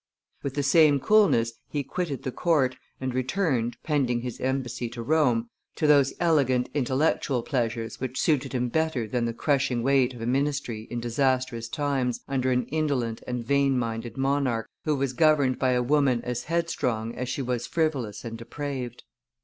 With 0.41 0.55
the 0.55 0.63
same 0.63 0.99
coolness 0.99 1.53
he 1.69 1.83
quitted 1.83 2.23
the 2.23 2.31
court 2.31 2.75
and 2.99 3.13
returned, 3.13 3.77
pending 3.83 4.21
his 4.21 4.39
embassy 4.39 4.89
to 4.89 5.03
Rome, 5.03 5.47
to 5.75 5.85
those 5.85 6.11
elegant 6.19 6.69
intellectual 6.73 7.43
pleasures 7.43 7.99
which 8.01 8.19
suited 8.19 8.51
him 8.51 8.67
better 8.69 9.07
than 9.07 9.25
the 9.25 9.33
crushing 9.35 9.83
weight 9.83 10.15
of 10.15 10.21
a 10.21 10.25
ministry 10.25 10.87
in 10.89 10.99
disastrous 11.01 11.69
times, 11.69 12.21
under 12.27 12.51
an 12.51 12.65
indolent 12.69 13.21
and 13.27 13.45
vain 13.45 13.77
minded 13.77 14.17
monarch, 14.17 14.67
who 14.85 14.95
was 14.95 15.13
governed 15.13 15.59
by 15.59 15.73
a 15.73 15.83
woman 15.83 16.23
as 16.23 16.45
headstrong 16.45 17.13
as 17.13 17.29
she 17.29 17.43
was 17.43 17.67
frivolous 17.67 18.25
and 18.25 18.39
depraved. 18.39 19.03